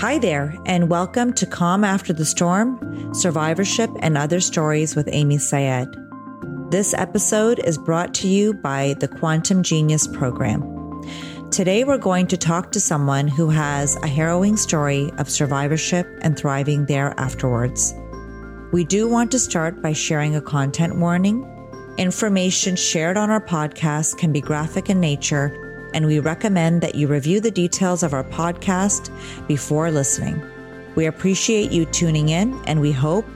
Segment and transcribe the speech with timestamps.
[0.00, 5.36] Hi there, and welcome to Calm After the Storm Survivorship and Other Stories with Amy
[5.36, 5.94] Syed.
[6.70, 10.62] This episode is brought to you by the Quantum Genius Program.
[11.50, 16.34] Today, we're going to talk to someone who has a harrowing story of survivorship and
[16.34, 17.92] thriving there afterwards.
[18.72, 21.44] We do want to start by sharing a content warning.
[21.98, 27.06] Information shared on our podcast can be graphic in nature and we recommend that you
[27.06, 29.10] review the details of our podcast
[29.46, 30.42] before listening.
[30.94, 33.26] We appreciate you tuning in, and we hope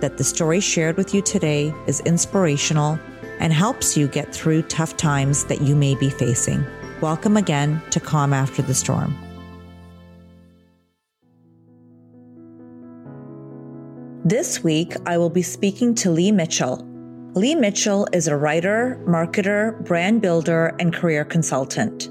[0.00, 2.98] that the story shared with you today is inspirational
[3.38, 6.64] and helps you get through tough times that you may be facing.
[7.00, 9.16] Welcome again to Calm After the Storm.
[14.24, 16.86] This week, I will be speaking to Lee Mitchell.
[17.34, 22.08] Lee Mitchell is a writer, marketer, brand builder, and career consultant.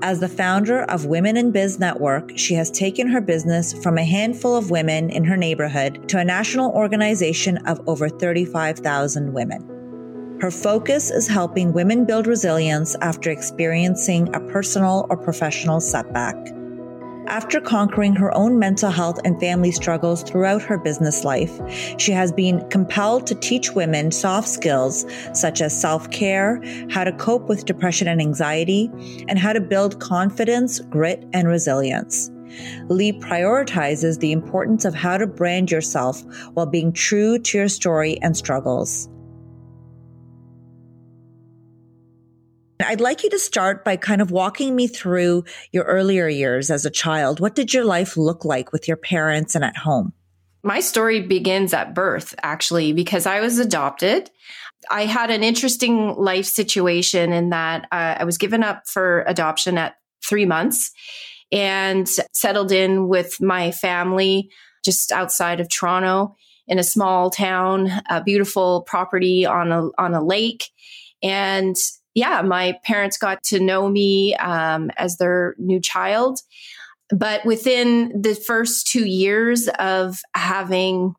[0.00, 4.04] As the founder of Women in Biz Network, she has taken her business from a
[4.04, 10.38] handful of women in her neighborhood to a national organization of over 35,000 women.
[10.40, 16.36] Her focus is helping women build resilience after experiencing a personal or professional setback.
[17.30, 21.60] After conquering her own mental health and family struggles throughout her business life,
[21.96, 27.12] she has been compelled to teach women soft skills such as self care, how to
[27.12, 28.90] cope with depression and anxiety,
[29.28, 32.32] and how to build confidence, grit, and resilience.
[32.88, 38.20] Lee prioritizes the importance of how to brand yourself while being true to your story
[38.22, 39.08] and struggles.
[42.84, 46.84] I'd like you to start by kind of walking me through your earlier years as
[46.84, 47.40] a child.
[47.40, 50.12] What did your life look like with your parents and at home?
[50.62, 54.30] My story begins at birth, actually, because I was adopted.
[54.90, 59.78] I had an interesting life situation in that uh, I was given up for adoption
[59.78, 60.92] at three months
[61.52, 64.50] and settled in with my family
[64.84, 66.36] just outside of Toronto
[66.66, 70.70] in a small town, a beautiful property on a on a lake.
[71.22, 71.76] And
[72.14, 76.40] yeah, my parents got to know me um, as their new child.
[77.10, 81.14] But within the first two years of having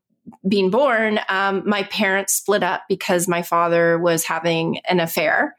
[0.47, 5.55] been born, um, my parents split up because my father was having an affair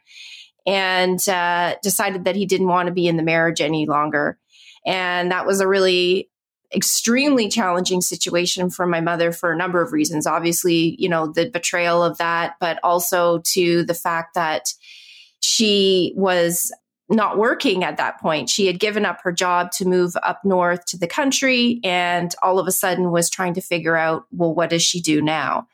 [0.67, 4.39] and uh, decided that he didn't want to be in the marriage any longer.
[4.87, 6.31] And that was a really
[6.75, 10.27] extremely challenging situation for my mother for a number of reasons.
[10.27, 14.73] Obviously, you know, the betrayal of that, but also to the fact that
[15.43, 16.73] she was
[17.09, 18.49] not working at that point.
[18.49, 22.59] She had given up her job to move up north to the country and all
[22.59, 25.67] of a sudden was trying to figure out, well, what does she do now?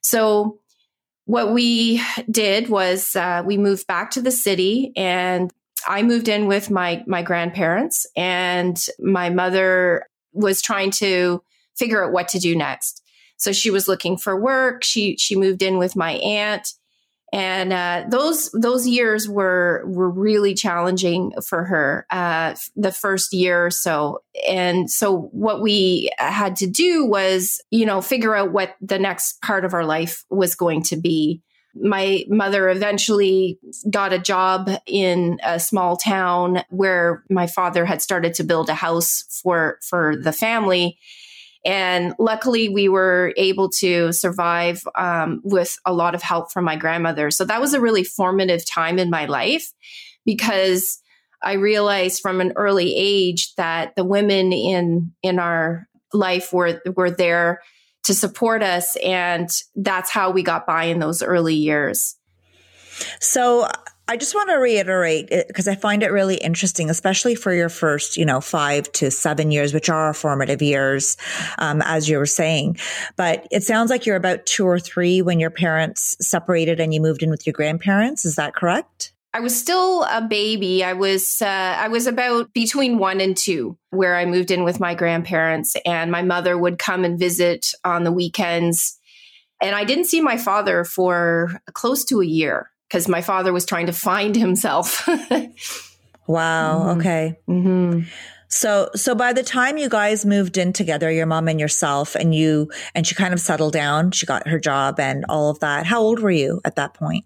[0.00, 0.58] So,
[1.26, 5.52] what we did was uh, we moved back to the city and
[5.86, 11.42] I moved in with my my grandparents and my mother was trying to
[11.76, 13.02] figure out what to do next.
[13.36, 14.82] So she was looking for work.
[14.82, 16.74] She she moved in with my aunt
[17.32, 23.66] and uh, those those years were were really challenging for her uh, the first year
[23.66, 24.22] or so.
[24.46, 29.40] And so what we had to do was you know figure out what the next
[29.40, 31.40] part of our life was going to be.
[31.74, 38.34] My mother eventually got a job in a small town where my father had started
[38.34, 40.98] to build a house for for the family
[41.64, 46.76] and luckily, we were able to survive um, with a lot of help from my
[46.76, 47.30] grandmother.
[47.30, 49.72] So that was a really formative time in my life
[50.24, 51.00] because
[51.42, 57.10] I realized from an early age that the women in in our life were were
[57.10, 57.60] there
[58.04, 62.16] to support us, and that's how we got by in those early years.
[63.20, 63.68] So
[64.08, 68.16] I just want to reiterate because I find it really interesting, especially for your first,
[68.16, 71.16] you know, five to seven years, which are formative years,
[71.58, 72.78] um, as you were saying.
[73.16, 77.00] But it sounds like you're about two or three when your parents separated and you
[77.00, 78.24] moved in with your grandparents.
[78.24, 79.12] Is that correct?
[79.34, 80.84] I was still a baby.
[80.84, 84.78] I was uh, I was about between one and two, where I moved in with
[84.78, 88.98] my grandparents, and my mother would come and visit on the weekends.
[89.62, 93.64] And I didn't see my father for close to a year because my father was
[93.64, 95.08] trying to find himself.
[96.26, 96.80] wow.
[96.80, 97.00] Mm-hmm.
[97.00, 97.38] Okay.
[97.48, 98.00] Mm-hmm.
[98.48, 102.34] So, so by the time you guys moved in together, your mom and yourself, and
[102.34, 105.86] you, and she kind of settled down, she got her job and all of that.
[105.86, 107.24] How old were you at that point?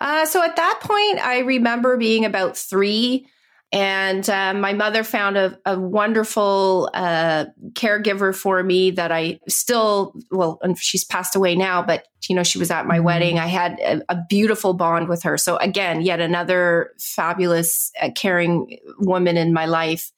[0.00, 3.26] Uh, so at that point, I remember being about three.
[3.72, 10.14] And uh, my mother found a, a wonderful uh, caregiver for me that I still,
[10.30, 13.04] well, and she's passed away now, but you know, she was at my mm-hmm.
[13.04, 13.38] wedding.
[13.38, 15.38] I had a, a, beautiful bond with her.
[15.38, 20.12] So again, yet another fabulous, uh, caring woman in my life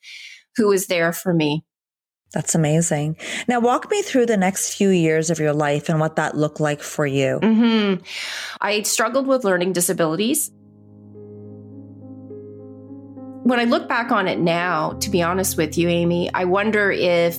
[0.56, 1.64] who was there for me.
[2.32, 3.16] That's amazing.
[3.46, 6.58] Now, walk me through the next few years of your life and what that looked
[6.58, 7.38] like for you.
[7.40, 8.02] Mm-hmm.
[8.60, 10.50] I struggled with learning disabilities.
[13.44, 16.90] When I look back on it now, to be honest with you, Amy, I wonder
[16.90, 17.38] if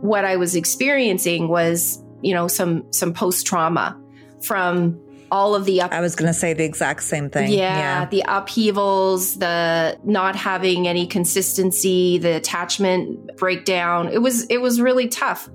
[0.00, 3.98] what I was experiencing was, you know, some some post trauma
[4.42, 7.52] from all of the up- I was going to say the exact same thing.
[7.52, 14.08] Yeah, yeah, the upheavals, the not having any consistency, the attachment breakdown.
[14.08, 15.48] It was it was really tough.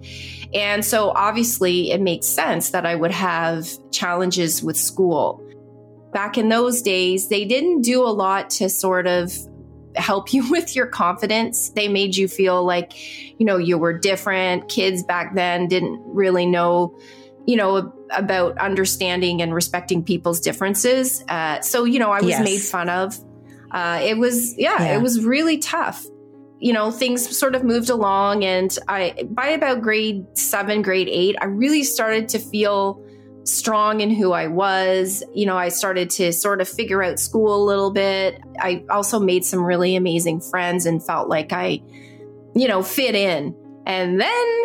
[0.54, 5.44] And so obviously it makes sense that I would have challenges with school.
[6.12, 9.32] Back in those days, they didn't do a lot to sort of
[10.00, 11.70] help you with your confidence.
[11.70, 12.94] They made you feel like,
[13.40, 14.70] you know, you were different.
[14.70, 16.98] Kids back then didn't really know
[17.50, 21.24] you know, about understanding and respecting people's differences.
[21.28, 22.44] Uh, so, you know, I was yes.
[22.44, 23.18] made fun of.
[23.72, 26.06] Uh, it was, yeah, yeah, it was really tough.
[26.60, 31.38] You know, things sort of moved along, and I, by about grade seven, grade eight,
[31.42, 33.04] I really started to feel
[33.44, 35.24] strong in who I was.
[35.34, 38.42] You know, I started to sort of figure out school a little bit.
[38.60, 41.82] I also made some really amazing friends and felt like I,
[42.56, 43.56] you know, fit in.
[43.86, 44.64] And then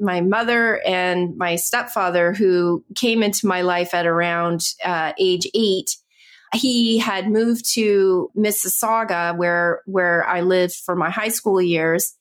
[0.00, 5.96] my mother and my stepfather, who came into my life at around uh, age eight,
[6.54, 12.16] he had moved to Mississauga, where where I lived for my high school years.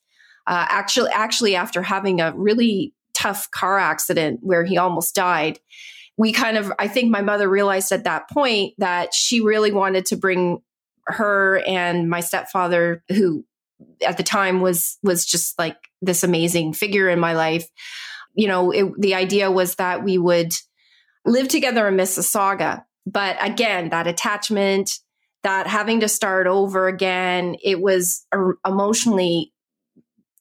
[0.45, 5.59] Uh, actually, actually, after having a really tough car accident where he almost died,
[6.17, 10.05] we kind of I think my mother realized at that point that she really wanted
[10.07, 10.61] to bring
[11.05, 13.45] her and my stepfather, who
[14.05, 17.67] at the time was was just like this amazing figure in my life.
[18.35, 20.53] You know, it, the idea was that we would
[21.25, 24.91] live together in Mississauga, but again, that attachment,
[25.43, 29.51] that having to start over again, it was er, emotionally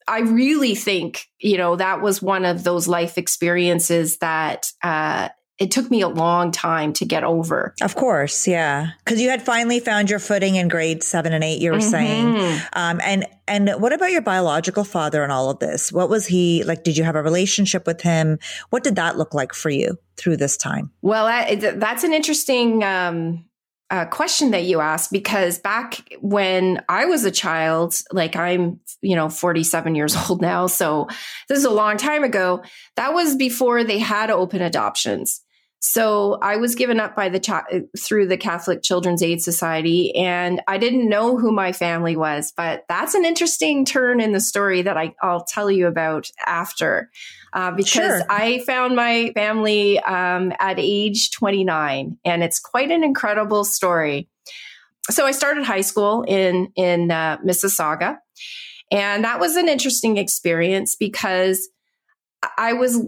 [0.09, 5.29] I really think, you know, that was one of those life experiences that uh,
[5.59, 7.75] it took me a long time to get over.
[7.83, 11.61] Of course, yeah, because you had finally found your footing in grade seven and eight.
[11.61, 11.91] You were mm-hmm.
[11.91, 15.93] saying, um, and and what about your biological father and all of this?
[15.93, 16.85] What was he like?
[16.85, 18.39] Did you have a relationship with him?
[18.71, 20.93] What did that look like for you through this time?
[21.03, 23.45] Well, that's an interesting um,
[23.91, 29.17] uh, question that you asked because back when I was a child, like I'm, you
[29.17, 31.09] know, 47 years old now, so
[31.49, 32.63] this is a long time ago.
[32.97, 35.43] That was before they had open adoptions.
[35.81, 37.51] So I was given up by the ch-
[37.99, 42.53] through the Catholic Children's Aid Society, and I didn't know who my family was.
[42.57, 47.11] But that's an interesting turn in the story that I, will tell you about after,
[47.53, 48.23] uh, because sure.
[48.29, 54.29] I found my family um, at age 29, and it's quite an incredible story.
[55.11, 58.19] So I started high school in in uh, Mississauga,
[58.91, 61.69] and that was an interesting experience because
[62.57, 63.05] I was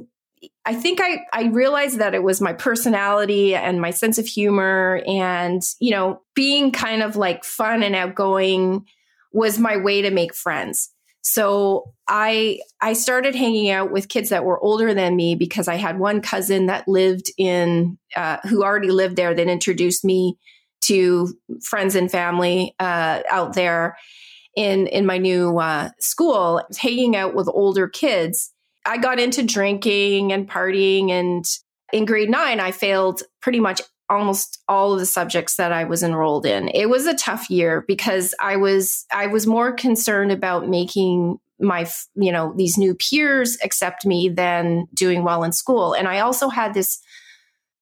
[0.64, 5.02] I think I, I realized that it was my personality and my sense of humor
[5.06, 8.86] and, you know, being kind of like fun and outgoing
[9.32, 10.90] was my way to make friends.
[11.22, 15.76] So I I started hanging out with kids that were older than me because I
[15.76, 20.36] had one cousin that lived in uh, who already lived there that introduced me
[20.82, 23.96] to friends and family uh, out there
[24.56, 26.62] in in my new uh, school.
[26.78, 28.52] hanging out with older kids
[28.84, 31.10] I got into drinking and partying.
[31.10, 31.44] And
[31.92, 36.02] in grade nine, I failed pretty much almost all of the subjects that I was
[36.02, 36.68] enrolled in.
[36.68, 41.88] It was a tough year because I was I was more concerned about making my
[42.14, 45.94] you know these new peers accept me than doing well in school.
[45.94, 47.00] And I also had this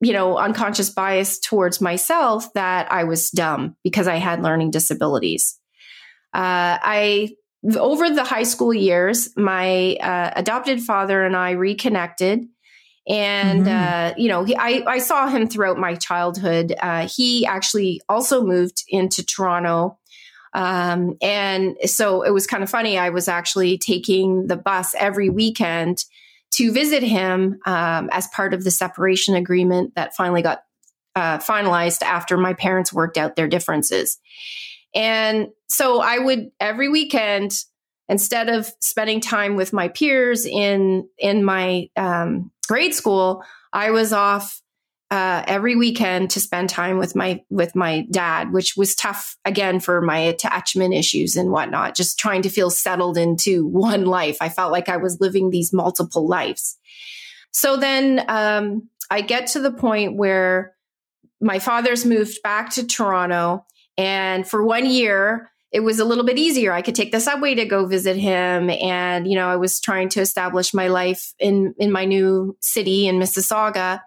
[0.01, 5.59] you know unconscious bias towards myself that I was dumb because I had learning disabilities.
[6.35, 7.31] Uh, I
[7.77, 12.47] over the high school years, my uh, adopted father and I reconnected.
[13.09, 13.69] And, mm-hmm.
[13.69, 16.75] uh, you know, he, I, I saw him throughout my childhood.
[16.79, 19.99] Uh, he actually also moved into Toronto.
[20.53, 22.99] Um, and so it was kind of funny.
[22.99, 26.05] I was actually taking the bus every weekend
[26.53, 30.63] to visit him um, as part of the separation agreement that finally got
[31.15, 34.19] uh, finalized after my parents worked out their differences.
[34.95, 37.53] And so I would every weekend,
[38.09, 44.13] instead of spending time with my peers in in my um, grade school, I was
[44.13, 44.61] off
[45.11, 49.81] uh, every weekend to spend time with my with my dad, which was tough again
[49.81, 51.95] for my attachment issues and whatnot.
[51.95, 54.39] Just trying to feel settled into one life.
[54.41, 56.77] I felt like I was living these multiple lives.
[57.51, 60.75] So then um, I get to the point where
[61.41, 63.65] my father's moved back to Toronto
[63.97, 66.73] and for one year, it was a little bit easier.
[66.73, 68.71] I could take the subway to go visit him.
[68.71, 73.07] And, you know, I was trying to establish my life in, in my new city
[73.07, 74.01] in Mississauga.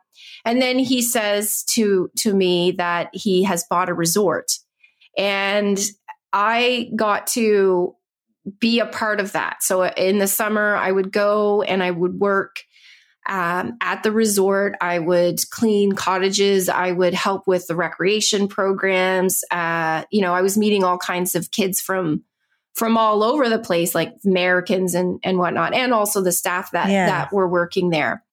[0.43, 4.53] And then he says to, to me that he has bought a resort.
[5.17, 5.79] And
[6.33, 7.95] I got to
[8.59, 9.61] be a part of that.
[9.61, 12.61] So in the summer, I would go and I would work
[13.27, 14.75] um, at the resort.
[14.81, 16.69] I would clean cottages.
[16.69, 19.43] I would help with the recreation programs.
[19.51, 22.23] Uh, you know, I was meeting all kinds of kids from
[22.73, 26.89] from all over the place, like Americans and and whatnot, and also the staff that
[26.89, 27.05] yeah.
[27.07, 28.23] that were working there.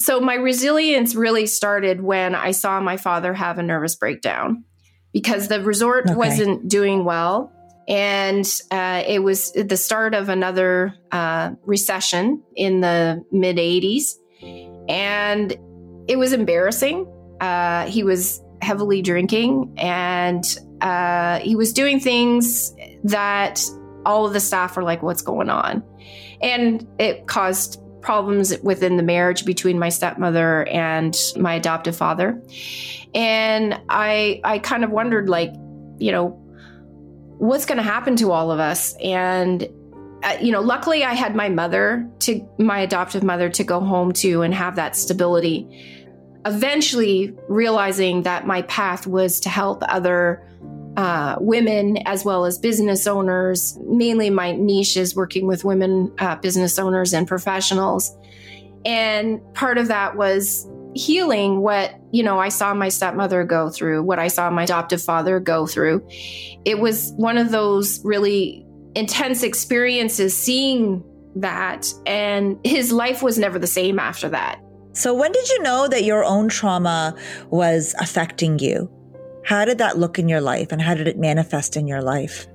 [0.00, 4.64] So my resilience really started when I saw my father have a nervous breakdown
[5.12, 6.14] because the resort okay.
[6.14, 7.52] wasn't doing well.
[7.88, 14.14] And uh, it was the start of another uh, recession in the mid 80s.
[14.88, 15.56] And
[16.08, 17.06] it was embarrassing.
[17.40, 20.44] Uh, he was heavily drinking and
[20.80, 23.62] uh, he was doing things that
[24.04, 25.82] all of the staff were like, what's going on?
[26.40, 32.40] And it caused problems within the marriage between my stepmother and my adoptive father.
[33.14, 35.52] And I I kind of wondered like,
[35.98, 36.28] you know,
[37.38, 38.94] what's going to happen to all of us?
[39.02, 39.68] And
[40.22, 44.12] uh, you know, luckily I had my mother to my adoptive mother to go home
[44.14, 45.66] to and have that stability.
[46.44, 50.44] Eventually realizing that my path was to help other
[50.96, 53.78] uh, women as well as business owners.
[53.84, 58.12] Mainly, my niche is working with women uh, business owners and professionals.
[58.84, 64.02] And part of that was healing what you know i saw my stepmother go through
[64.02, 66.04] what i saw my adoptive father go through
[66.64, 71.02] it was one of those really intense experiences seeing
[71.36, 71.92] that.
[72.06, 74.60] And his life was never the same after that.
[74.92, 77.14] So, when did you know that your own trauma
[77.50, 78.90] was affecting you?
[79.44, 82.46] How did that look in your life and how did it manifest in your life?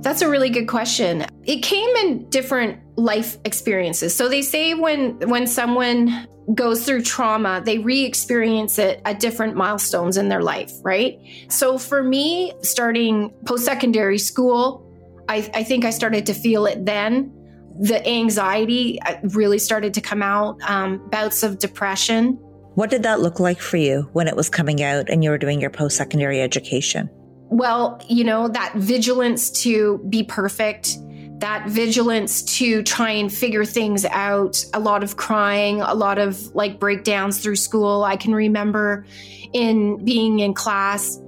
[0.00, 1.26] That's a really good question.
[1.44, 4.14] It came in different life experiences.
[4.14, 10.16] So they say when when someone goes through trauma, they re-experience it at different milestones
[10.16, 11.20] in their life, right?
[11.48, 14.91] So for me, starting post-secondary school,
[15.32, 17.32] I, I think I started to feel it then.
[17.80, 22.34] The anxiety uh, really started to come out, um, bouts of depression.
[22.74, 25.38] What did that look like for you when it was coming out and you were
[25.38, 27.08] doing your post secondary education?
[27.48, 30.98] Well, you know, that vigilance to be perfect,
[31.38, 36.54] that vigilance to try and figure things out, a lot of crying, a lot of
[36.54, 38.04] like breakdowns through school.
[38.04, 39.06] I can remember
[39.54, 41.18] in being in class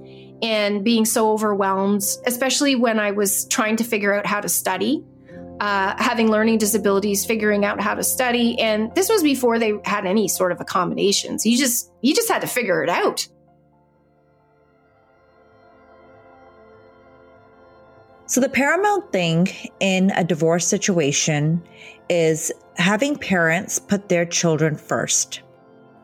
[0.45, 5.03] and being so overwhelmed, especially when I was trying to figure out how to study.
[5.59, 10.05] Uh, having learning disabilities, figuring out how to study, and this was before they had
[10.05, 11.45] any sort of accommodations.
[11.45, 13.25] You just you just had to figure it out.
[18.27, 19.47] So the paramount thing
[19.79, 21.63] in a divorce situation
[22.09, 25.41] is having parents put their children first.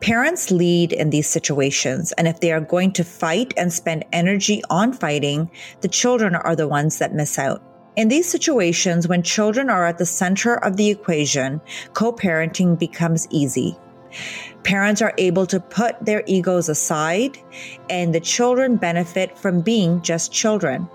[0.02, 4.60] Parents lead in these situations, and if they are going to fight and spend energy
[4.68, 5.48] on fighting,
[5.80, 7.62] the children are the ones that miss out.
[7.94, 11.60] In these situations, when children are at the center of the equation,
[11.92, 13.78] co parenting becomes easy.
[14.64, 17.38] Parents are able to put their egos aside,
[17.88, 20.88] and the children benefit from being just children.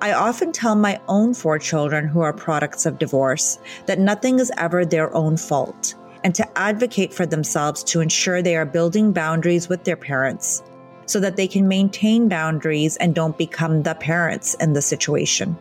[0.00, 4.50] I often tell my own four children who are products of divorce that nothing is
[4.56, 9.68] ever their own fault and to advocate for themselves to ensure they are building boundaries
[9.68, 10.62] with their parents
[11.06, 15.56] so that they can maintain boundaries and don't become the parents in the situation.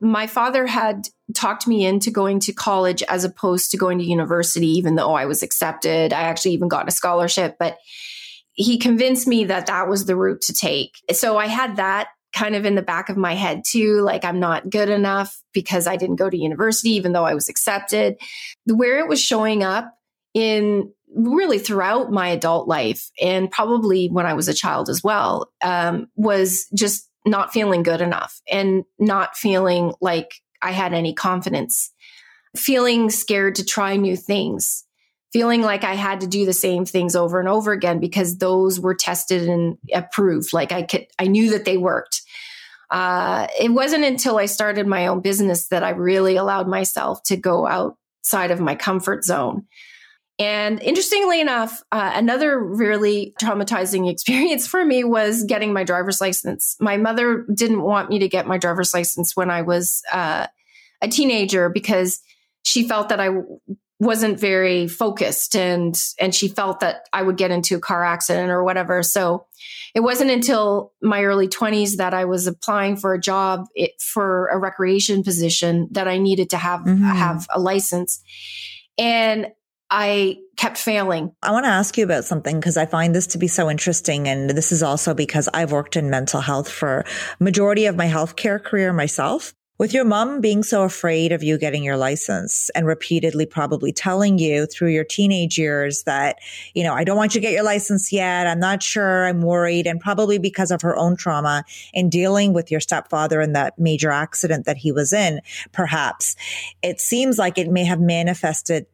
[0.00, 4.68] My father had talked me into going to college as opposed to going to university,
[4.68, 6.12] even though I was accepted.
[6.12, 7.78] I actually even got a scholarship, but
[8.52, 10.96] he convinced me that that was the route to take.
[11.12, 14.38] So I had that kind of in the back of my head too like i'm
[14.38, 18.16] not good enough because i didn't go to university even though i was accepted
[18.66, 19.96] where it was showing up
[20.34, 25.50] in really throughout my adult life and probably when i was a child as well
[25.64, 31.90] um, was just not feeling good enough and not feeling like i had any confidence
[32.54, 34.86] feeling scared to try new things
[35.32, 38.80] feeling like I had to do the same things over and over again because those
[38.80, 40.54] were tested and approved.
[40.54, 42.22] Like I could, I knew that they worked.
[42.90, 47.36] Uh, it wasn't until I started my own business that I really allowed myself to
[47.36, 49.66] go outside of my comfort zone.
[50.38, 56.76] And interestingly enough, uh, another really traumatizing experience for me was getting my driver's license.
[56.80, 60.46] My mother didn't want me to get my driver's license when I was uh,
[61.00, 62.20] a teenager because
[62.62, 63.30] she felt that I
[63.98, 68.50] wasn't very focused and and she felt that I would get into a car accident
[68.50, 69.02] or whatever.
[69.02, 69.46] So
[69.94, 73.66] it wasn't until my early 20s that I was applying for a job
[74.00, 77.04] for a recreation position that I needed to have mm-hmm.
[77.04, 78.22] have a license.
[78.98, 79.48] And
[79.90, 81.32] I kept failing.
[81.42, 84.26] I want to ask you about something because I find this to be so interesting.
[84.26, 87.04] And this is also because I've worked in mental health for
[87.38, 89.54] majority of my healthcare career myself.
[89.78, 94.38] With your mom being so afraid of you getting your license and repeatedly probably telling
[94.38, 96.38] you through your teenage years that,
[96.72, 98.46] you know, I don't want you to get your license yet.
[98.46, 99.26] I'm not sure.
[99.26, 99.86] I'm worried.
[99.86, 104.10] And probably because of her own trauma in dealing with your stepfather and that major
[104.10, 105.42] accident that he was in,
[105.72, 106.36] perhaps
[106.80, 108.86] it seems like it may have manifested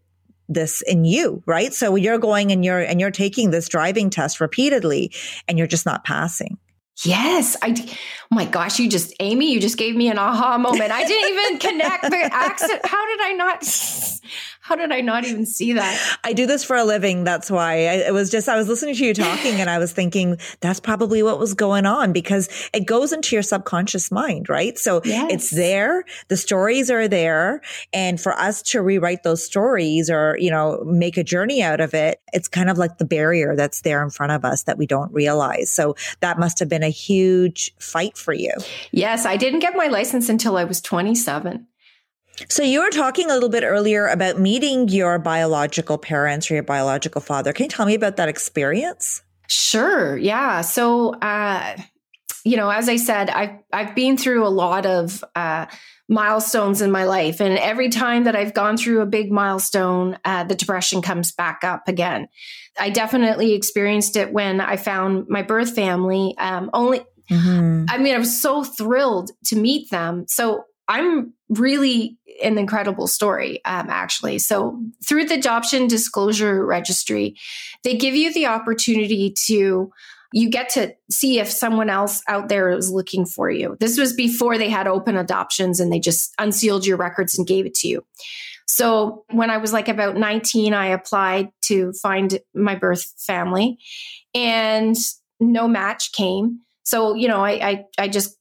[0.49, 1.73] this in you, right?
[1.73, 5.13] So you're going and you're, and you're taking this driving test repeatedly
[5.47, 6.59] and you're just not passing.
[7.05, 7.75] Yes, I.
[7.79, 10.91] Oh my gosh, you just Amy, you just gave me an aha moment.
[10.91, 12.81] I didn't even connect the accent.
[12.85, 13.65] How did I not?
[14.65, 16.19] How did I not even see that?
[16.23, 17.25] I do this for a living.
[17.25, 19.93] That's why I, it was just, I was listening to you talking and I was
[19.93, 24.79] thinking that's probably what was going on because it goes into your subconscious mind, right?
[24.79, 25.33] So yes.
[25.33, 26.05] it's there.
[26.29, 27.61] The stories are there.
[27.93, 31.93] And for us to rewrite those stories or, you know, make a journey out of
[31.93, 34.87] it, it's kind of like the barrier that's there in front of us that we
[34.87, 35.73] don't realize.
[35.73, 38.53] So that must have been a huge fight for you.
[38.93, 39.27] Yes.
[39.27, 41.67] I didn't get my license until I was 27.
[42.49, 46.63] So you were talking a little bit earlier about meeting your biological parents or your
[46.63, 47.53] biological father.
[47.53, 49.23] Can you tell me about that experience?
[49.49, 50.17] Sure.
[50.17, 50.63] Yeah.
[50.63, 51.77] So, uh,
[52.45, 55.67] you know, as I said, I've I've been through a lot of uh,
[56.09, 60.45] milestones in my life, and every time that I've gone through a big milestone, uh,
[60.45, 62.29] the depression comes back up again.
[62.79, 66.35] I definitely experienced it when I found my birth family.
[66.39, 67.01] Um, only,
[67.31, 67.85] mm-hmm.
[67.89, 70.25] I mean, I was so thrilled to meet them.
[70.29, 74.39] So I'm really an incredible story, um, actually.
[74.39, 77.37] So, through the Adoption Disclosure Registry,
[77.85, 79.93] they give you the opportunity to
[80.33, 83.77] you get to see if someone else out there is looking for you.
[83.81, 87.67] This was before they had open adoptions and they just unsealed your records and gave
[87.67, 88.05] it to you.
[88.73, 93.77] So when I was like about 19, I applied to find my birth family
[94.35, 94.97] and
[95.39, 96.61] no match came.
[96.83, 98.35] So, you know, I, I, I just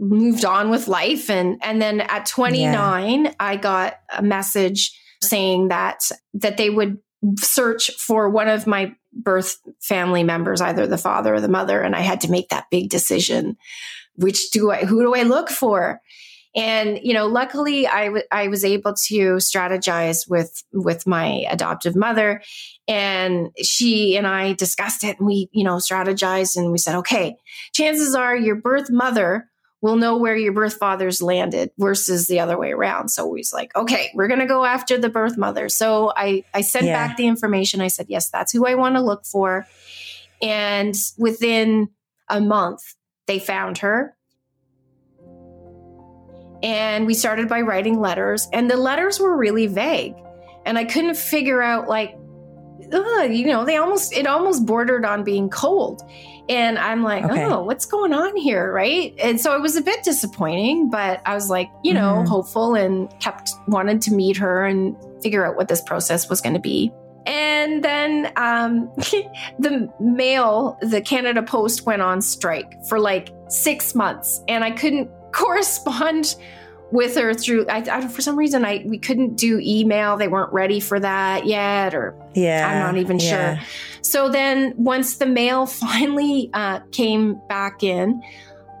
[0.00, 3.32] moved on with life and and then at 29 yeah.
[3.38, 6.98] I got a message saying that that they would
[7.38, 11.94] search for one of my birth family members either the father or the mother and
[11.94, 13.58] I had to make that big decision
[14.14, 16.00] which do I who do I look for
[16.54, 21.94] and you know luckily I, w- I was able to strategize with with my adoptive
[21.94, 22.42] mother
[22.88, 27.36] and she and I discussed it and we you know strategized and we said okay
[27.72, 32.58] chances are your birth mother we'll know where your birth fathers landed versus the other
[32.58, 33.08] way around.
[33.08, 35.68] So he's like, okay, we're going to go after the birth mother.
[35.68, 37.06] So I, I sent yeah.
[37.06, 37.80] back the information.
[37.80, 39.66] I said, yes, that's who I want to look for.
[40.42, 41.90] And within
[42.28, 42.94] a month,
[43.26, 44.16] they found her.
[46.62, 50.14] And we started by writing letters, and the letters were really vague.
[50.66, 52.16] And I couldn't figure out, like,
[52.92, 56.02] ugh, you know, they almost, it almost bordered on being cold.
[56.48, 57.44] And I'm like, okay.
[57.44, 58.72] oh, what's going on here?
[58.72, 59.14] Right.
[59.22, 62.26] And so it was a bit disappointing, but I was like, you know, mm-hmm.
[62.26, 66.54] hopeful and kept wanted to meet her and figure out what this process was going
[66.54, 66.92] to be.
[67.24, 68.90] And then um,
[69.58, 75.10] the mail, the Canada Post went on strike for like six months, and I couldn't
[75.32, 76.36] correspond
[76.92, 80.16] with her through I, I, for some reason i we couldn't do email.
[80.16, 83.58] They weren't ready for that yet or yeah i'm not even yeah.
[83.58, 83.66] sure
[84.02, 88.22] so then once the mail finally uh, came back in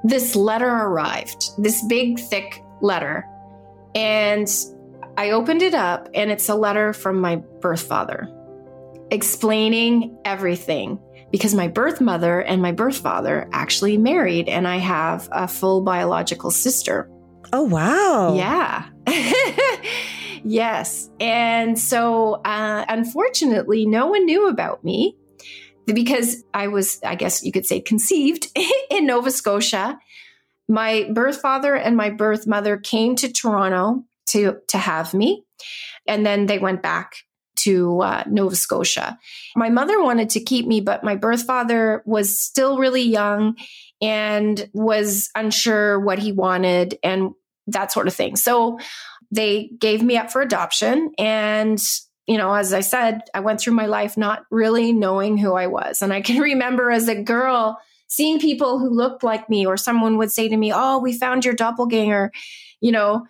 [0.04, 3.24] this letter arrived this big thick letter
[3.94, 4.48] and
[5.16, 8.28] i opened it up and it's a letter from my birth father
[9.10, 10.98] explaining everything
[11.30, 15.82] because my birth mother and my birth father actually married and i have a full
[15.82, 17.10] biological sister
[17.52, 18.34] Oh, wow.
[18.34, 18.86] Yeah.
[20.44, 21.10] yes.
[21.18, 25.16] And so, uh, unfortunately, no one knew about me
[25.86, 28.46] because I was, I guess you could say, conceived
[28.90, 29.98] in Nova Scotia.
[30.68, 35.44] My birth father and my birth mother came to Toronto to, to have me.
[36.06, 37.24] And then they went back
[37.62, 39.18] to uh, Nova Scotia.
[39.56, 43.56] My mother wanted to keep me, but my birth father was still really young
[44.00, 47.32] and was unsure what he wanted and
[47.66, 48.36] that sort of thing.
[48.36, 48.78] So
[49.30, 51.12] they gave me up for adoption.
[51.18, 51.80] And,
[52.26, 55.66] you know, as I said, I went through my life not really knowing who I
[55.66, 56.02] was.
[56.02, 60.18] And I can remember as a girl seeing people who looked like me, or someone
[60.18, 62.32] would say to me, Oh, we found your doppelganger,
[62.80, 63.24] you know.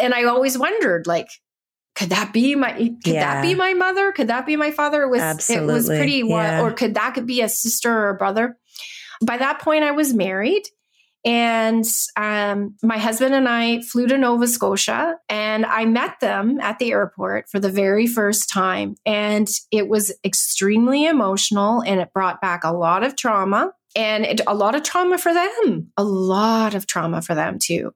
[0.00, 1.28] And I always wondered, like,
[1.94, 3.34] could that be my could yeah.
[3.34, 4.12] that be my mother?
[4.12, 5.02] Could that be my father?
[5.02, 5.68] It was Absolutely.
[5.68, 6.62] it was pretty yeah.
[6.62, 8.56] or could that could be a sister or a brother?
[9.24, 10.64] By that point I was married
[11.24, 11.84] and
[12.16, 16.90] um, my husband and I flew to Nova Scotia and I met them at the
[16.90, 18.96] airport for the very first time.
[19.06, 24.40] And it was extremely emotional and it brought back a lot of trauma and it,
[24.46, 27.94] a lot of trauma for them, a lot of trauma for them too.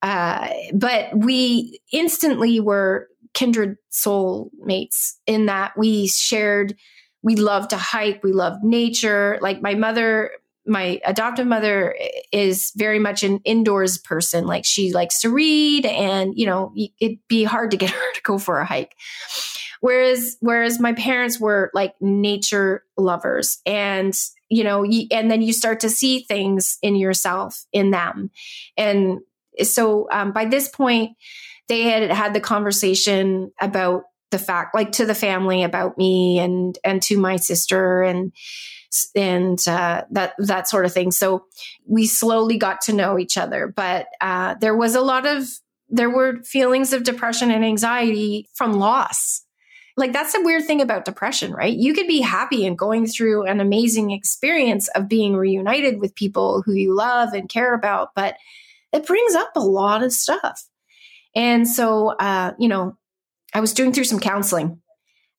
[0.00, 6.74] Uh, but we instantly were kindred soul mates in that we shared
[7.22, 9.38] we loved to hike we loved nature.
[9.40, 10.30] Like my mother
[10.66, 11.94] my adoptive mother
[12.32, 14.46] is very much an indoors person.
[14.46, 18.22] Like she likes to read and you know it'd be hard to get her to
[18.22, 18.94] go for a hike.
[19.80, 24.14] Whereas whereas my parents were like nature lovers and
[24.48, 28.30] you know and then you start to see things in yourself in them.
[28.76, 29.20] And
[29.62, 31.16] so um, by this point
[31.68, 36.76] they had had the conversation about the fact like to the family about me and
[36.82, 38.32] and to my sister and
[39.14, 41.10] and uh, that that sort of thing.
[41.10, 41.46] So
[41.86, 45.46] we slowly got to know each other but uh, there was a lot of
[45.88, 49.42] there were feelings of depression and anxiety from loss.
[49.96, 51.72] Like that's the weird thing about depression right?
[51.72, 56.62] You could be happy and going through an amazing experience of being reunited with people
[56.62, 58.34] who you love and care about but
[58.92, 60.68] it brings up a lot of stuff
[61.34, 62.96] and so, uh, you know,
[63.52, 64.80] I was doing through some counseling.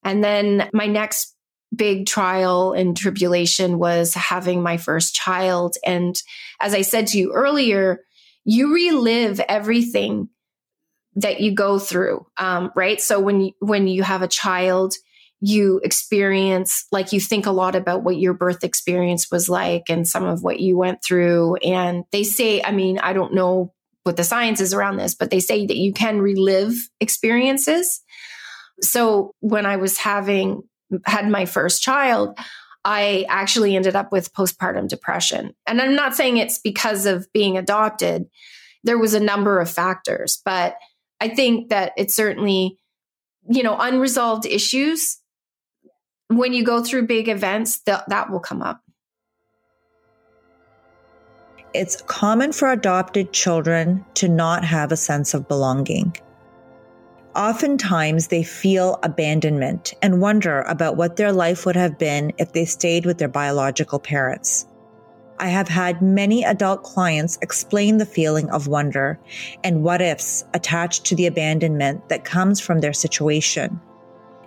[0.03, 1.35] And then my next
[1.75, 5.75] big trial and tribulation was having my first child.
[5.85, 6.15] And
[6.59, 8.01] as I said to you earlier,
[8.45, 10.29] you relive everything
[11.15, 13.01] that you go through, um, right?
[13.01, 14.93] So when you, when you have a child,
[15.41, 20.07] you experience like you think a lot about what your birth experience was like and
[20.07, 23.73] some of what you went through and they say i mean i don't know
[24.05, 28.01] what the science is around this, but they say that you can relive experiences.
[28.81, 30.61] So when I was having
[31.05, 32.37] had my first child,
[32.83, 35.55] I actually ended up with postpartum depression.
[35.65, 38.25] And I'm not saying it's because of being adopted.
[38.83, 40.75] There was a number of factors, but
[41.19, 42.77] I think that it's certainly,
[43.49, 45.17] you know, unresolved issues.
[46.27, 48.81] When you go through big events, that, that will come up
[51.75, 56.15] it's common for adopted children to not have a sense of belonging.
[57.35, 62.63] Oftentimes, they feel abandonment and wonder about what their life would have been if they
[62.63, 64.65] stayed with their biological parents.
[65.37, 69.19] I have had many adult clients explain the feeling of wonder
[69.65, 73.81] and what ifs attached to the abandonment that comes from their situation.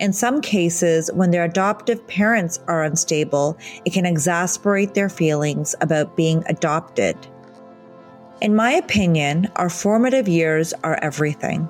[0.01, 6.17] In some cases, when their adoptive parents are unstable, it can exasperate their feelings about
[6.17, 7.17] being adopted.
[8.41, 11.69] In my opinion, our formative years are everything.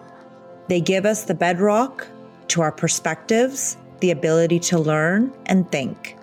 [0.69, 2.07] They give us the bedrock
[2.49, 6.17] to our perspectives, the ability to learn and think.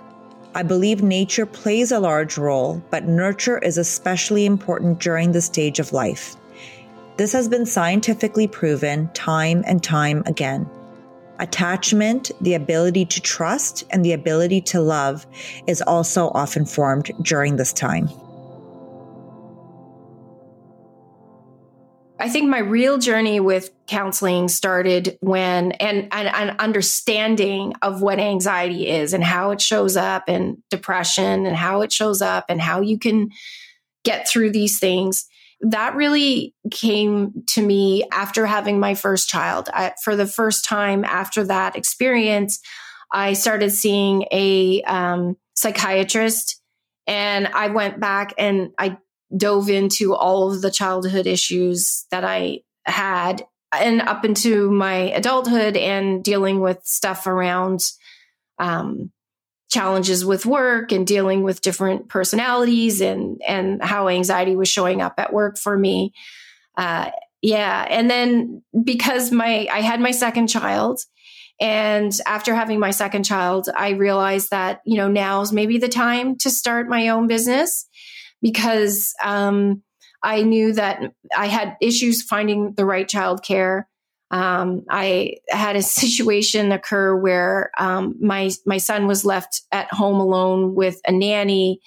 [0.54, 5.80] I believe nature plays a large role, but nurture is especially important during this stage
[5.80, 6.36] of life.
[7.18, 10.70] This has been scientifically proven time and time again.
[11.40, 15.26] Attachment, the ability to trust, and the ability to love
[15.68, 18.10] is also often formed during this time.
[22.18, 28.88] I think my real journey with counseling started when and, an understanding of what anxiety
[28.88, 32.80] is and how it shows up and depression and how it shows up and how
[32.80, 33.30] you can
[34.04, 35.26] get through these things
[35.70, 39.68] that really came to me after having my first child.
[39.74, 42.60] I, for the first time after that experience,
[43.12, 46.62] I started seeing a um, psychiatrist
[47.08, 48.98] and I went back and I
[49.36, 55.78] dove into all of the childhood issues that I had and up into my adulthood
[55.78, 57.82] and dealing with stuff around
[58.60, 59.12] um,
[59.76, 65.14] challenges with work and dealing with different personalities and and how anxiety was showing up
[65.18, 66.14] at work for me.
[66.78, 67.12] Uh,
[67.46, 71.00] yeah and then because my i had my second child
[71.62, 76.36] and after having my second child i realized that you know now's maybe the time
[76.38, 77.88] to start my own business
[78.42, 79.84] because um,
[80.24, 81.00] i knew that
[81.38, 83.88] i had issues finding the right child care
[84.36, 90.20] um, I had a situation occur where um, my my son was left at home
[90.20, 91.80] alone with a nanny,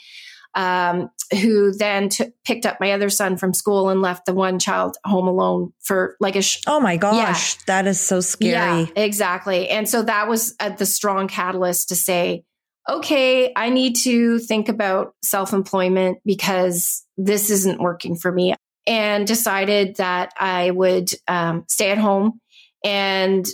[0.55, 4.59] um, who then t- picked up my other son from school and left the one
[4.59, 6.43] child home alone for like a.
[6.43, 7.63] Sh- oh my gosh, yeah.
[7.67, 8.53] that is so scary.
[8.53, 9.69] Yeah, exactly.
[9.69, 12.45] And so that was uh, the strong catalyst to say,
[12.89, 18.55] okay, I need to think about self employment because this isn't working for me
[18.89, 22.41] and decided that I would um, stay at home
[22.83, 23.47] and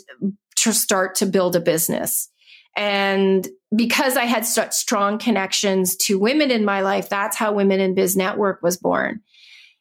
[0.59, 2.31] to start to build a business.
[2.77, 7.81] And because I had such strong connections to women in my life, that's how Women
[7.81, 9.21] in Biz Network was born.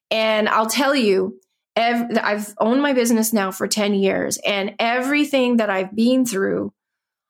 [0.09, 1.39] And I'll tell you,
[1.75, 6.71] I've owned my business now for 10 years, and everything that I've been through,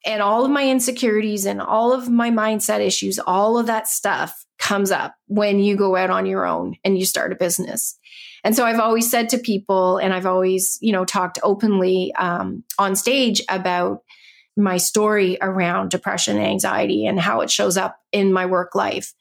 [0.04, 4.44] and all of my insecurities and all of my mindset issues, all of that stuff
[4.58, 7.98] comes up when you go out on your own and you start a business.
[8.44, 12.62] And so I've always said to people, and I've always, you know, talked openly um,
[12.78, 14.02] on stage about
[14.56, 19.14] my story around depression and anxiety and how it shows up in my work life.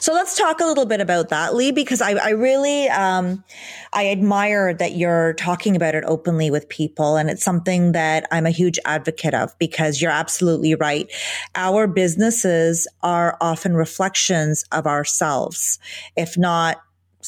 [0.00, 3.44] So let's talk a little bit about that, Lee, because I, I really, um,
[3.92, 7.16] I admire that you're talking about it openly with people.
[7.16, 11.12] And it's something that I'm a huge advocate of because you're absolutely right.
[11.54, 15.78] Our businesses are often reflections of ourselves,
[16.16, 16.78] if not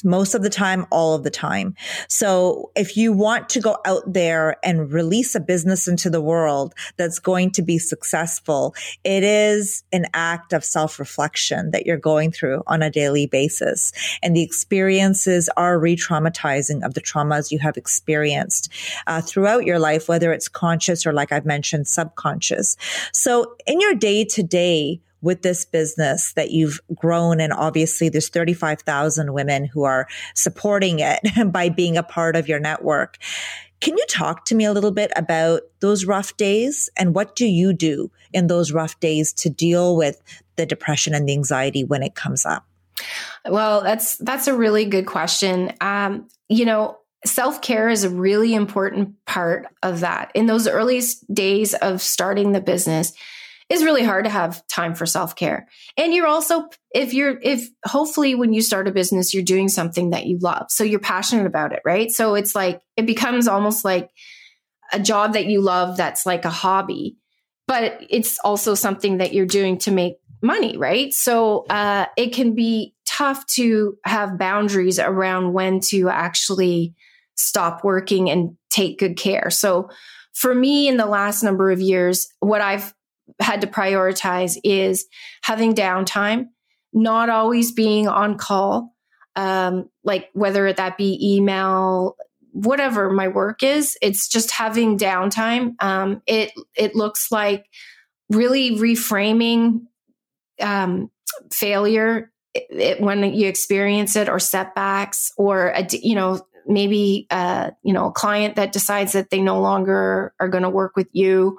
[0.05, 1.75] most of the time, all of the time.
[2.09, 6.75] So if you want to go out there and release a business into the world
[6.97, 12.33] that's going to be successful, it is an act of self reflection that you're going
[12.33, 13.93] through on a daily basis.
[14.23, 18.73] And the experiences are re traumatizing of the traumas you have experienced
[19.07, 22.77] uh, throughout your life, whether it's conscious or like I've mentioned, subconscious.
[23.13, 28.29] So in your day to day, with this business that you've grown and obviously there's
[28.29, 31.21] 35,000 women who are supporting it
[31.53, 33.19] by being a part of your network.
[33.81, 37.47] Can you talk to me a little bit about those rough days and what do
[37.47, 40.21] you do in those rough days to deal with
[40.57, 42.65] the depression and the anxiety when it comes up?
[43.49, 45.73] Well, that's that's a really good question.
[45.81, 50.33] Um, you know, self-care is a really important part of that.
[50.35, 53.13] In those earliest days of starting the business,
[53.69, 55.69] is really hard to have time for self-care.
[55.97, 60.11] And you're also if you're if hopefully when you start a business you're doing something
[60.11, 60.67] that you love.
[60.71, 62.11] So you're passionate about it, right?
[62.11, 64.11] So it's like it becomes almost like
[64.93, 67.17] a job that you love that's like a hobby,
[67.67, 71.13] but it's also something that you're doing to make money, right?
[71.13, 76.95] So uh, it can be tough to have boundaries around when to actually
[77.35, 79.51] stop working and take good care.
[79.51, 79.91] So
[80.33, 82.95] for me in the last number of years, what I've
[83.41, 85.07] had to prioritize is
[85.43, 86.47] having downtime,
[86.93, 88.95] not always being on call,
[89.37, 92.17] um, like whether that be email,
[92.53, 93.97] whatever my work is.
[94.03, 95.75] It's just having downtime.
[95.81, 97.67] Um, it it looks like
[98.31, 99.83] really reframing
[100.61, 101.11] um,
[101.53, 107.93] failure it, when you experience it, or setbacks, or a, you know maybe uh, you
[107.93, 111.59] know a client that decides that they no longer are going to work with you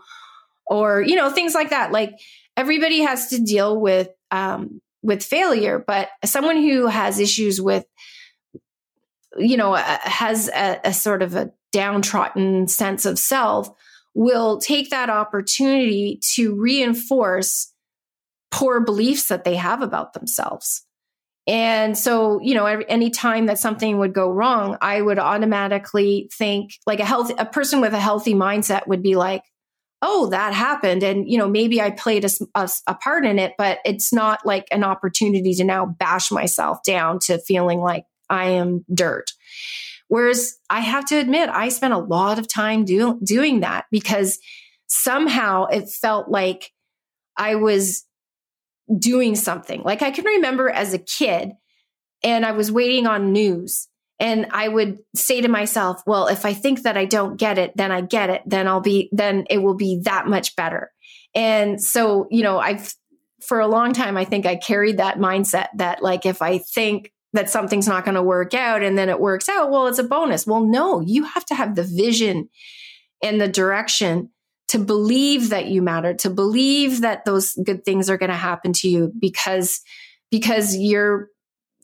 [0.70, 1.92] or you know things like that.
[1.92, 2.14] Like
[2.56, 7.86] everybody has to deal with um, with failure but someone who has issues with
[9.38, 13.70] you know has a, a sort of a downtrodden sense of self
[14.14, 17.74] will take that opportunity to reinforce
[18.52, 20.84] poor beliefs that they have about themselves.
[21.48, 26.74] And so, you know, any time that something would go wrong, I would automatically think
[26.86, 29.44] like a healthy, a person with a healthy mindset would be like,
[30.02, 31.04] oh, that happened.
[31.04, 34.46] And, you know, maybe I played a, a, a, part in it, but it's not
[34.46, 39.32] like an opportunity to now bash myself down to feeling like I am dirt.
[40.08, 44.40] Whereas I have to admit, I spent a lot of time do, doing that because
[44.88, 46.72] somehow it felt like
[47.36, 48.06] I was
[48.98, 49.82] doing something.
[49.84, 51.52] Like I can remember as a kid
[52.24, 53.89] and I was waiting on news
[54.20, 57.72] and I would say to myself, well, if I think that I don't get it,
[57.76, 60.92] then I get it, then I'll be, then it will be that much better.
[61.34, 62.94] And so, you know, I've,
[63.42, 67.14] for a long time, I think I carried that mindset that like, if I think
[67.32, 70.04] that something's not going to work out and then it works out, well, it's a
[70.04, 70.46] bonus.
[70.46, 72.50] Well, no, you have to have the vision
[73.24, 74.32] and the direction
[74.70, 78.74] to believe that you matter, to believe that those good things are going to happen
[78.74, 79.82] to you because,
[80.30, 81.30] because you're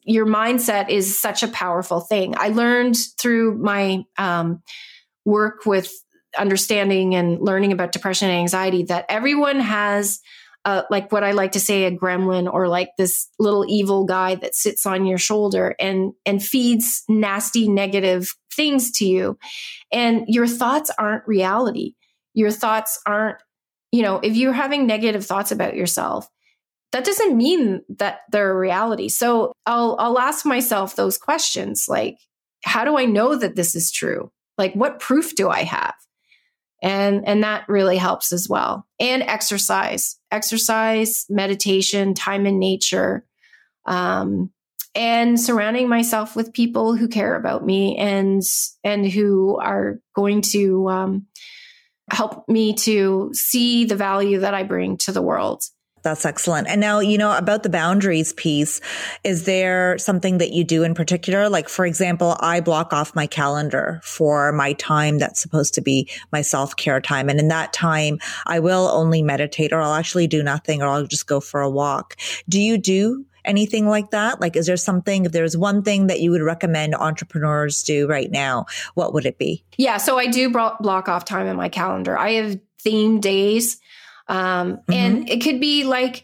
[0.05, 2.35] your mindset is such a powerful thing.
[2.37, 4.61] I learned through my um,
[5.25, 5.91] work with
[6.37, 10.19] understanding and learning about depression and anxiety that everyone has
[10.65, 14.33] uh, like what I like to say, a gremlin or like this little evil guy
[14.35, 19.37] that sits on your shoulder and and feeds nasty, negative things to you,
[19.91, 21.93] and your thoughts aren't reality.
[22.33, 23.37] Your thoughts aren't,
[23.91, 26.27] you know, if you're having negative thoughts about yourself,
[26.95, 29.09] that doesn't mean that they're a reality.
[29.09, 32.17] So I'll I'll ask myself those questions like
[32.63, 34.31] how do I know that this is true?
[34.57, 35.93] Like what proof do I have?
[36.81, 38.87] And and that really helps as well.
[38.97, 40.17] And exercise.
[40.31, 43.25] Exercise, meditation, time in nature.
[43.85, 44.51] Um
[44.95, 48.41] and surrounding myself with people who care about me and
[48.85, 51.25] and who are going to um,
[52.09, 55.61] help me to see the value that I bring to the world.
[56.05, 56.67] That's excellent.
[56.67, 58.79] And now, you know, about the boundaries piece,
[59.23, 61.49] is there something that you do in particular?
[61.49, 66.07] Like, for example, I block off my calendar for my time that's supposed to be
[66.31, 67.27] my self care time.
[67.27, 71.07] And in that time, I will only meditate or I'll actually do nothing or I'll
[71.07, 72.17] just go for a walk.
[72.47, 74.39] Do you do anything like that?
[74.39, 78.29] Like, is there something, if there's one thing that you would recommend entrepreneurs do right
[78.29, 79.63] now, what would it be?
[79.77, 79.97] Yeah.
[79.97, 82.15] So I do block off time in my calendar.
[82.15, 83.79] I have themed days
[84.27, 84.93] um, mm-hmm.
[84.93, 86.23] And it could be like,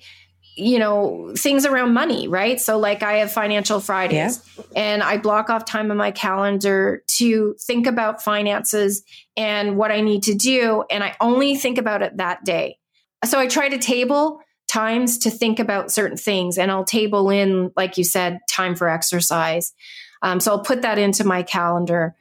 [0.55, 2.59] you know, things around money, right?
[2.59, 4.63] So, like, I have financial Fridays yeah.
[4.75, 9.03] and I block off time in my calendar to think about finances
[9.37, 10.83] and what I need to do.
[10.89, 12.77] And I only think about it that day.
[13.25, 17.71] So, I try to table times to think about certain things and I'll table in,
[17.77, 19.73] like you said, time for exercise.
[20.21, 22.13] Um, so, I'll put that into my calendar.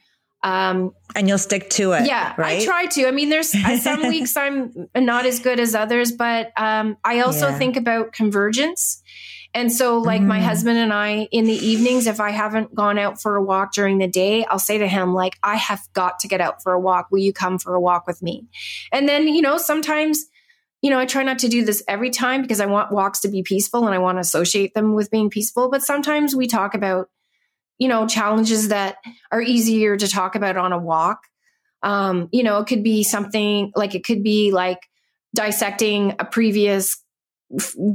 [0.42, 2.07] Um, and you'll stick to it.
[2.07, 2.62] Yeah, right?
[2.62, 3.07] I try to.
[3.07, 7.20] I mean, there's uh, some weeks I'm not as good as others, but um, I
[7.20, 7.59] also yeah.
[7.59, 9.03] think about convergence.
[9.53, 10.26] And so, like mm.
[10.26, 13.72] my husband and I, in the evenings, if I haven't gone out for a walk
[13.72, 16.72] during the day, I'll say to him, like, I have got to get out for
[16.72, 17.09] a walk.
[17.11, 18.46] Will you come for a walk with me?
[18.92, 20.24] And then, you know, sometimes,
[20.83, 23.29] you know, I try not to do this every time because I want walks to
[23.29, 25.68] be peaceful and I want to associate them with being peaceful.
[25.68, 27.11] But sometimes we talk about
[27.80, 28.98] you know, challenges that
[29.32, 31.22] are easier to talk about on a walk.
[31.82, 34.80] Um, you know, it could be something like it could be like
[35.34, 37.02] dissecting a previous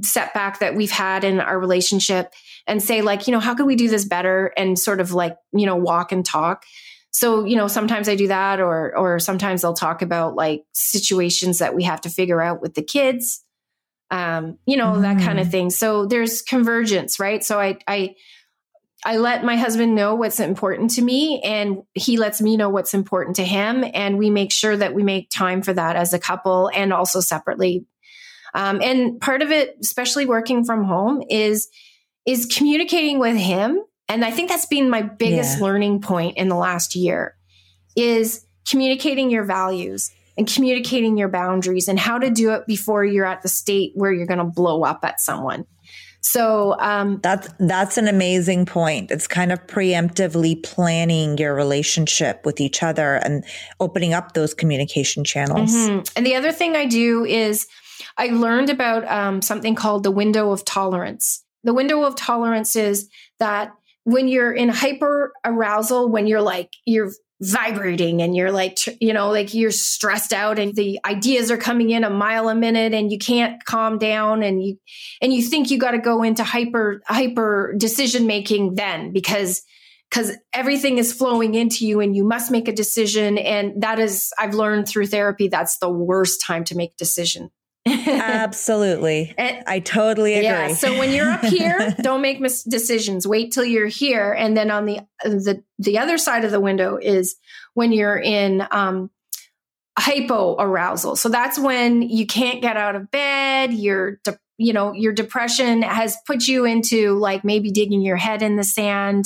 [0.02, 2.34] setback that we've had in our relationship
[2.68, 5.38] and say like, you know, how could we do this better and sort of like,
[5.54, 6.66] you know, walk and talk.
[7.12, 11.60] So, you know, sometimes I do that or or sometimes I'll talk about like situations
[11.60, 13.44] that we have to figure out with the kids.
[14.12, 15.02] Um, you know, mm.
[15.02, 15.70] that kind of thing.
[15.70, 17.44] So there's convergence, right?
[17.44, 18.16] So I I
[19.06, 22.96] I let my husband know what's important to me and he lets me know what's
[22.96, 23.86] important to him.
[23.94, 27.20] And we make sure that we make time for that as a couple and also
[27.20, 27.86] separately.
[28.56, 31.68] Um, and part of it, especially working from home, is
[32.26, 33.80] is communicating with him.
[34.10, 35.64] And I think that's been my biggest yeah.
[35.64, 37.36] learning point in the last year
[37.96, 43.26] is communicating your values and communicating your boundaries and how to do it before you're
[43.26, 45.66] at the state where you're going to blow up at someone.
[46.26, 49.12] So um, that's that's an amazing point.
[49.12, 53.46] It's kind of preemptively planning your relationship with each other and
[53.80, 55.72] opening up those communication channels.
[55.72, 56.02] Mm-hmm.
[56.16, 57.68] And the other thing I do is
[58.18, 61.44] I learned about um, something called the window of tolerance.
[61.64, 63.08] The window of tolerance is
[63.38, 69.12] that when you're in hyper arousal, when you're like you're vibrating and you're like you
[69.12, 72.94] know like you're stressed out and the ideas are coming in a mile a minute
[72.94, 74.78] and you can't calm down and you
[75.22, 79.64] and you think you got to go into hyper hyper decision making then because
[80.10, 83.38] because everything is flowing into you and you must make a decision.
[83.38, 87.52] And that is i've learned through therapy that's the worst time to make decision
[88.08, 89.34] Absolutely.
[89.38, 90.46] And, I totally agree.
[90.46, 90.74] Yeah.
[90.74, 93.28] So when you're up here, don't make mis- decisions.
[93.28, 94.34] Wait till you're here.
[94.34, 97.36] And then on the, the, the other side of the window is
[97.76, 99.12] when you're in, um,
[99.98, 101.16] hypo arousal.
[101.16, 103.72] So that's when you can't get out of bed.
[103.72, 108.42] You're, de- you know, your depression has put you into like maybe digging your head
[108.42, 109.26] in the sand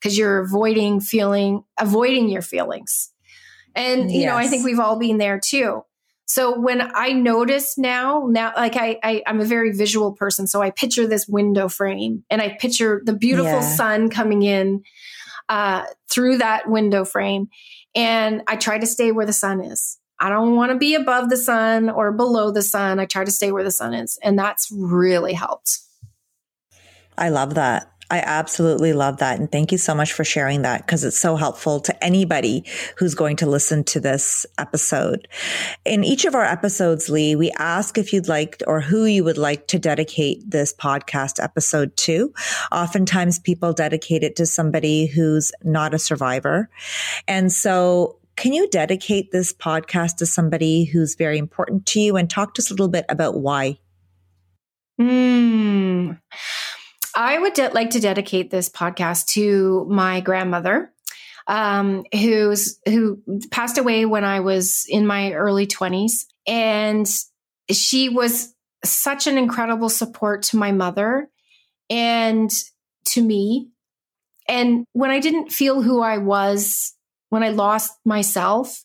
[0.00, 3.10] because you're avoiding feeling, avoiding your feelings.
[3.74, 4.28] And, you yes.
[4.28, 5.82] know, I think we've all been there too.
[6.28, 10.60] So when I notice now, now like I, I am a very visual person, so
[10.60, 13.76] I picture this window frame and I picture the beautiful yeah.
[13.76, 14.82] sun coming in
[15.48, 17.48] uh, through that window frame,
[17.94, 19.98] and I try to stay where the sun is.
[20.20, 23.00] I don't want to be above the sun or below the sun.
[23.00, 25.78] I try to stay where the sun is, and that's really helped.
[27.16, 27.90] I love that.
[28.10, 29.38] I absolutely love that.
[29.38, 32.64] And thank you so much for sharing that because it's so helpful to anybody
[32.96, 35.28] who's going to listen to this episode.
[35.84, 39.36] In each of our episodes, Lee, we ask if you'd like or who you would
[39.36, 42.32] like to dedicate this podcast episode to.
[42.72, 46.70] Oftentimes people dedicate it to somebody who's not a survivor.
[47.26, 52.30] And so can you dedicate this podcast to somebody who's very important to you and
[52.30, 53.78] talk to us a little bit about why?
[54.98, 56.12] Hmm.
[57.18, 60.92] I would de- like to dedicate this podcast to my grandmother,
[61.48, 67.10] um, who's who passed away when I was in my early twenties, and
[67.72, 68.54] she was
[68.84, 71.28] such an incredible support to my mother
[71.90, 72.52] and
[73.06, 73.70] to me.
[74.48, 76.94] And when I didn't feel who I was,
[77.30, 78.84] when I lost myself,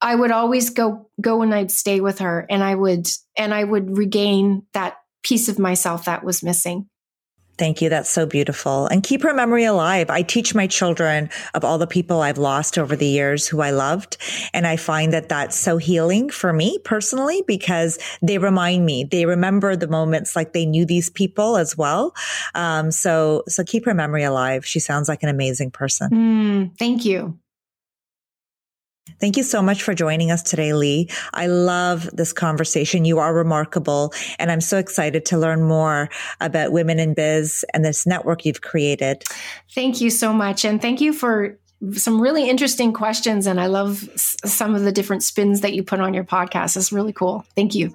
[0.00, 3.06] I would always go go and I'd stay with her, and I would
[3.36, 6.88] and I would regain that piece of myself that was missing.
[7.60, 7.90] Thank you.
[7.90, 8.86] That's so beautiful.
[8.86, 10.08] And keep her memory alive.
[10.08, 13.70] I teach my children of all the people I've lost over the years who I
[13.70, 14.16] loved.
[14.54, 19.26] And I find that that's so healing for me personally because they remind me, they
[19.26, 22.14] remember the moments like they knew these people as well.
[22.54, 24.64] Um, so, so keep her memory alive.
[24.64, 26.10] She sounds like an amazing person.
[26.10, 27.38] Mm, thank you.
[29.20, 31.08] Thank you so much for joining us today, Lee.
[31.34, 33.04] I love this conversation.
[33.04, 34.12] You are remarkable.
[34.38, 36.08] And I'm so excited to learn more
[36.40, 39.24] about women in biz and this network you've created.
[39.74, 40.64] Thank you so much.
[40.64, 41.58] And thank you for
[41.92, 43.46] some really interesting questions.
[43.46, 46.76] And I love some of the different spins that you put on your podcast.
[46.76, 47.44] It's really cool.
[47.56, 47.94] Thank you.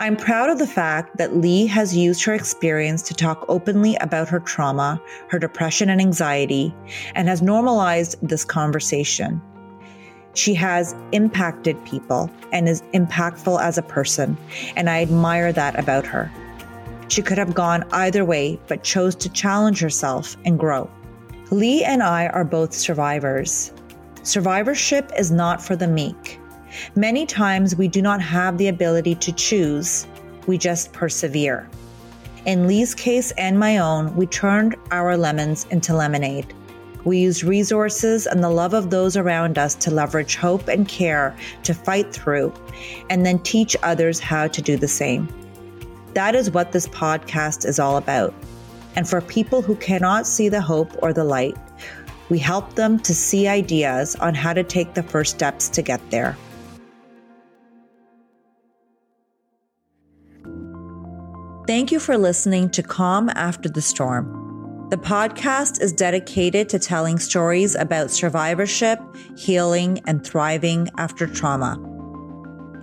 [0.00, 4.28] I'm proud of the fact that Lee has used her experience to talk openly about
[4.28, 6.72] her trauma, her depression and anxiety,
[7.16, 9.42] and has normalized this conversation.
[10.34, 14.36] She has impacted people and is impactful as a person,
[14.76, 16.30] and I admire that about her.
[17.08, 20.88] She could have gone either way, but chose to challenge herself and grow.
[21.50, 23.72] Lee and I are both survivors.
[24.22, 26.38] Survivorship is not for the meek.
[26.94, 30.06] Many times we do not have the ability to choose,
[30.46, 31.68] we just persevere.
[32.46, 36.54] In Lee's case and my own, we turned our lemons into lemonade.
[37.04, 41.36] We used resources and the love of those around us to leverage hope and care
[41.62, 42.52] to fight through,
[43.10, 45.28] and then teach others how to do the same.
[46.14, 48.34] That is what this podcast is all about.
[48.96, 51.56] And for people who cannot see the hope or the light,
[52.28, 56.00] we help them to see ideas on how to take the first steps to get
[56.10, 56.36] there.
[61.68, 64.88] Thank you for listening to Calm After the Storm.
[64.88, 68.98] The podcast is dedicated to telling stories about survivorship,
[69.36, 71.76] healing, and thriving after trauma.